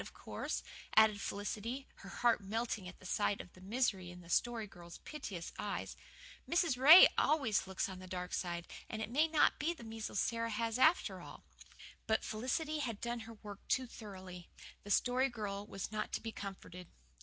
Of 0.01 0.13
course," 0.15 0.63
added 0.95 1.21
Felicity, 1.21 1.85
her 1.97 2.09
heart 2.09 2.41
melting 2.41 2.87
at 2.87 3.05
sight 3.07 3.39
of 3.39 3.53
the 3.53 3.61
misery 3.61 4.09
in 4.09 4.21
the 4.21 4.31
Story 4.31 4.65
Girl's 4.65 4.97
piteous 4.97 5.53
eyes, 5.59 5.95
"Mrs. 6.49 6.75
Ray 6.75 7.05
always 7.19 7.67
looks 7.67 7.87
on 7.87 7.99
the 7.99 8.07
dark 8.07 8.33
side, 8.33 8.67
and 8.89 8.99
it 8.99 9.11
may 9.11 9.27
not 9.27 9.59
be 9.59 9.75
the 9.75 9.83
measles 9.83 10.19
Sara 10.19 10.49
has 10.49 10.79
after 10.79 11.21
all." 11.21 11.43
But 12.07 12.23
Felicity 12.25 12.79
had 12.79 12.99
done 12.99 13.19
her 13.29 13.33
work 13.43 13.59
too 13.67 13.85
thoroughly. 13.85 14.49
The 14.83 14.89
Story 14.89 15.29
Girl 15.29 15.67
was 15.67 15.91
not 15.91 16.11
to 16.13 16.19
be 16.21 16.31
comforted. 16.31 16.87